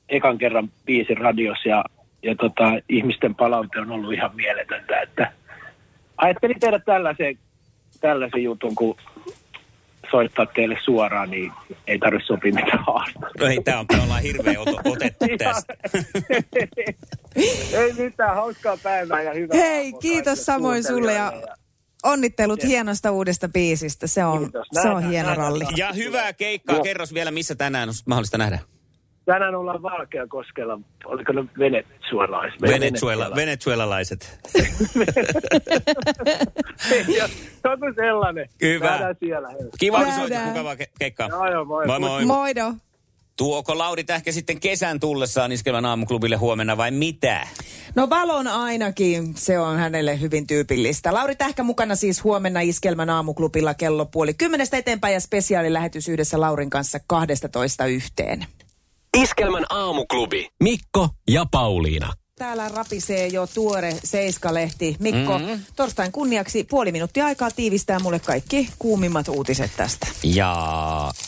ekan 0.08 0.38
kerran 0.38 0.70
biisin 0.86 1.16
radiossa 1.16 1.68
ja, 1.68 1.84
ja 2.22 2.34
tota, 2.34 2.72
ihmisten 2.88 3.34
palaute 3.34 3.80
on 3.80 3.90
ollut 3.90 4.12
ihan 4.12 4.36
mieletöntä, 4.36 5.00
että 5.00 5.32
ajattelin 6.16 6.60
tehdä 6.60 6.78
tällaisen, 6.78 7.38
tällaisen 8.00 8.42
jutun, 8.42 8.74
kun 8.74 8.96
soittaa 10.10 10.46
teille 10.46 10.78
suoraan, 10.84 11.30
niin 11.30 11.52
ei 11.86 11.98
tarvitse 11.98 12.26
sopia 12.26 12.54
mitään 12.54 12.84
haastaa. 12.86 13.30
No 13.40 13.46
ei, 13.46 13.62
tää 13.64 13.78
on, 13.78 13.86
me 13.96 14.02
ollaan 14.02 14.22
hirveän 14.22 14.56
ot- 14.56 14.92
otettu 14.92 15.24
tästä. 15.38 15.74
ei 17.82 17.92
mitään, 17.92 18.34
hauskaa 18.34 18.76
päivää 18.82 19.22
ja 19.22 19.34
hyvää 19.34 19.56
Hei, 19.58 19.92
kiitos 19.92 20.46
samoin 20.46 20.84
sulle 20.84 21.12
ja 21.12 21.32
onnittelut 22.04 22.64
hienosta 22.64 23.10
uudesta 23.10 23.48
biisistä. 23.48 24.06
Se 24.06 24.24
on, 24.24 24.38
Kiitos. 24.38 24.68
se 24.82 24.88
on 24.88 25.02
hieno 25.02 25.28
nähdään. 25.28 25.46
ralli. 25.46 25.64
Ja 25.76 25.92
hyvää 25.92 26.32
keikkaa. 26.32 26.80
Kerros 26.80 27.14
vielä, 27.14 27.30
missä 27.30 27.54
tänään 27.54 27.88
on 27.88 27.94
mahdollista 28.06 28.38
nähdä. 28.38 28.58
Tänään 29.28 29.54
ollaan 29.54 29.82
Valkeakoskella, 29.82 30.80
oliko 31.04 31.32
ne 31.32 31.44
venezuelaiset? 31.58 32.60
Venezuela, 32.62 33.30
venezuelalaiset. 33.36 34.40
Joku 37.64 37.86
sellainen. 37.96 38.48
Hyvä. 38.62 38.90
Nähdään 38.90 39.16
siellä. 39.20 39.48
Kiva, 39.78 40.04
kun 40.04 40.12
soitit. 40.12 40.44
Mukavaa 40.44 40.74
ke- 40.74 40.90
keikkaa. 40.98 41.28
Joo, 41.28 41.50
joo, 41.50 41.64
moi. 41.64 41.86
Moi 41.86 42.00
moi. 42.00 42.24
Moido. 42.24 42.74
Tuoko 43.36 43.78
Lauri 43.78 44.04
Tähkä 44.04 44.32
sitten 44.32 44.60
kesän 44.60 45.00
tullessaan 45.00 45.52
Iskelmän 45.52 45.84
aamuklubille 45.84 46.36
huomenna 46.36 46.76
vai 46.76 46.90
mitä? 46.90 47.46
No 47.94 48.10
valon 48.10 48.46
ainakin, 48.46 49.34
se 49.36 49.58
on 49.58 49.76
hänelle 49.76 50.20
hyvin 50.20 50.46
tyypillistä. 50.46 51.14
Lauri 51.14 51.36
Tähkä 51.36 51.62
mukana 51.62 51.94
siis 51.94 52.24
huomenna 52.24 52.60
Iskelmän 52.60 53.10
aamuklubilla 53.10 53.74
kello 53.74 54.06
puoli 54.06 54.34
kymmenestä 54.34 54.76
eteenpäin 54.76 55.14
ja 55.14 55.20
spesiaalilähetys 55.20 56.08
yhdessä 56.08 56.40
Laurin 56.40 56.70
kanssa 56.70 56.98
12 57.06 57.86
yhteen. 57.86 58.46
Iskelmän 59.16 59.64
aamuklubi. 59.70 60.48
Mikko 60.62 61.08
ja 61.30 61.46
Pauliina. 61.50 62.12
Täällä 62.38 62.68
rapisee 62.68 63.26
jo 63.26 63.46
tuore 63.46 63.94
Seiska-lehti. 64.04 64.96
Mikko, 64.98 65.38
mm-hmm. 65.38 65.62
torstain 65.76 66.12
kunniaksi 66.12 66.64
puoli 66.64 66.92
minuuttia 66.92 67.26
aikaa 67.26 67.50
tiivistää 67.50 67.98
mulle 67.98 68.18
kaikki 68.18 68.68
kuumimmat 68.78 69.28
uutiset 69.28 69.70
tästä. 69.76 70.06
Ja 70.24 70.54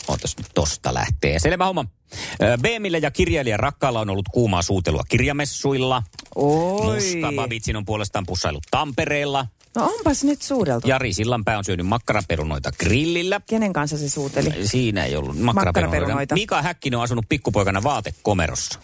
ootas 0.07 0.37
nyt 0.37 0.47
tosta 0.53 0.93
lähtee. 0.93 1.39
Selvä 1.39 1.65
homma. 1.65 1.85
Ö, 2.41 2.57
BMillä 2.61 2.97
ja 2.97 3.11
kirjailija 3.11 3.57
Rakkaalla 3.57 3.99
on 3.99 4.09
ollut 4.09 4.29
kuumaa 4.33 4.61
suutelua 4.61 5.03
kirjamessuilla. 5.09 6.03
Oi. 6.35 6.95
Musta 6.95 7.31
Babitsin 7.35 7.75
on 7.75 7.85
puolestaan 7.85 8.25
pussailut 8.25 8.63
Tampereella. 8.71 9.45
No 9.75 9.85
onpas 9.85 10.23
nyt 10.23 10.41
suudeltu. 10.41 10.87
Jari 10.87 11.13
Sillanpää 11.13 11.57
on 11.57 11.65
syönyt 11.65 11.85
makkaraperunoita 11.85 12.71
grillillä. 12.79 13.41
Kenen 13.49 13.73
kanssa 13.73 13.97
se 13.97 14.09
suuteli? 14.09 14.67
Siinä 14.67 15.05
ei 15.05 15.15
ollut 15.15 15.39
makkaraperunoita. 15.39 15.81
Makkaraperunoita. 15.81 16.35
Mika 16.35 16.61
Häkkinen 16.61 16.97
on 16.97 17.03
asunut 17.03 17.25
pikkupoikana 17.29 17.83
vaatekomerossa. 17.83 18.79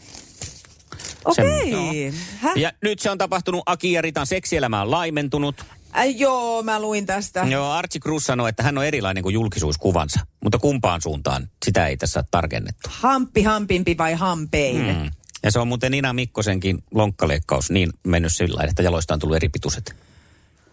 Okei. 1.26 1.72
Joo. 1.72 2.14
Häh? 2.38 2.58
Ja 2.58 2.72
nyt 2.84 3.00
se 3.00 3.10
on 3.10 3.18
tapahtunut. 3.18 3.64
Aki 3.66 3.92
ja 3.92 4.02
Ritan 4.02 4.28
seksielämä 4.28 4.82
on 4.82 4.92
laimentunut. 4.92 5.66
Äh, 5.98 6.16
joo, 6.16 6.64
mä 6.64 6.82
luin 6.82 7.06
tästä. 7.06 7.46
Joo, 7.50 7.72
Archie 7.72 8.02
Cruz 8.02 8.24
sanoi, 8.24 8.50
että 8.50 8.64
hän 8.64 8.78
on 8.78 8.86
erilainen 8.86 9.24
kuin 9.24 9.34
julkisuuskuvansa. 9.34 10.20
Mutta 10.44 10.60
kumpaan 10.60 11.02
suuntaan, 11.02 11.50
sitä 11.66 11.88
ei 11.88 11.98
tässä 11.98 12.20
ole 12.20 12.26
tarkennettu. 12.32 12.90
Hamppi 12.92 13.44
hampimpi 13.44 13.98
vai 13.98 14.14
hampein? 14.14 14.86
Mm. 14.86 15.12
Ja 15.44 15.52
se 15.52 15.60
on 15.60 15.68
muuten 15.68 15.92
Nina 15.92 16.14
Mikkosenkin 16.14 16.84
lonkkaleikkaus 16.92 17.72
niin 17.72 17.90
mennyt 18.04 18.34
sillä 18.34 18.56
lailla, 18.56 18.70
että 18.70 18.84
jaloista 18.84 19.14
on 19.14 19.20
tullut 19.20 19.36
eri 19.36 19.50
pituiset. 19.50 19.96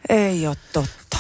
Ei 0.09 0.47
ole 0.47 0.57
totta. 0.73 1.19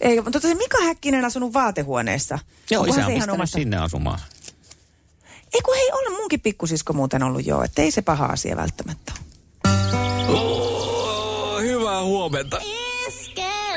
Ei, 0.00 0.20
mutta 0.20 0.40
se 0.40 0.54
Mika 0.54 0.82
Häkkinen 0.84 1.24
asunut 1.24 1.52
vaatehuoneessa. 1.52 2.38
Joo, 2.70 2.80
Onkohan 2.82 3.00
isä 3.00 3.06
on 3.06 3.14
pistänyt 3.14 3.34
omasta- 3.34 3.58
sinne 3.58 3.76
asumaan. 3.76 4.18
Ei 5.54 5.60
kun 5.64 5.74
hei, 5.74 5.90
on 5.92 6.12
munkin 6.16 6.40
pikkusisko 6.40 6.92
muuten 6.92 7.22
ollut 7.22 7.46
joo, 7.46 7.62
että 7.62 7.82
ei 7.82 7.90
se 7.90 8.02
paha 8.02 8.26
asia 8.26 8.56
välttämättä 8.56 9.12
ole. 10.28 10.38
Oh, 10.38 11.60
hyvää 11.60 12.02
huomenta. 12.02 12.60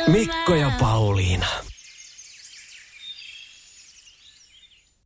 Mikko 0.07 0.55
ja 0.55 0.71
Pauliina. 0.79 1.45